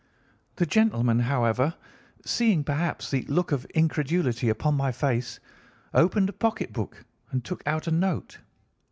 The 0.55 0.65
gentleman, 0.65 1.19
however, 1.19 1.75
seeing 2.25 2.63
perhaps 2.63 3.11
the 3.11 3.21
look 3.27 3.51
of 3.51 3.65
incredulity 3.75 4.49
upon 4.49 4.73
my 4.73 4.91
face, 4.91 5.39
opened 5.93 6.29
a 6.29 6.33
pocket 6.33 6.73
book 6.73 7.05
and 7.29 7.45
took 7.45 7.61
out 7.67 7.85
a 7.85 7.91
note. 7.91 8.39